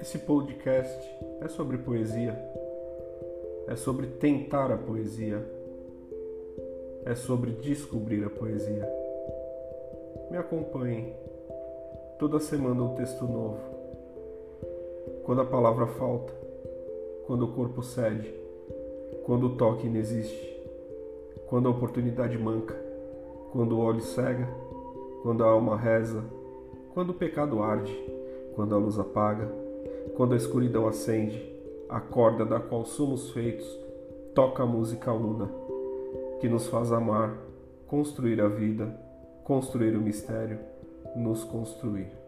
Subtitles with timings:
[0.00, 0.96] Esse podcast
[1.40, 2.38] é sobre poesia,
[3.66, 5.44] é sobre tentar a poesia,
[7.04, 8.88] é sobre descobrir a poesia.
[10.30, 11.12] Me acompanhem,
[12.16, 13.58] toda semana um texto novo.
[15.24, 16.32] Quando a palavra falta,
[17.26, 18.32] quando o corpo cede,
[19.24, 20.62] quando o toque inexiste,
[21.48, 22.76] quando a oportunidade manca,
[23.50, 24.48] quando o olho cega,
[25.22, 26.22] quando a alma reza,
[26.94, 27.92] quando o pecado arde,
[28.54, 29.67] quando a luz apaga,
[30.16, 31.40] quando a escuridão acende,
[31.88, 33.66] a corda da qual somos feitos
[34.34, 35.50] toca a música una,
[36.40, 37.36] que nos faz amar,
[37.86, 38.86] construir a vida,
[39.44, 40.58] construir o mistério,
[41.16, 42.27] nos construir.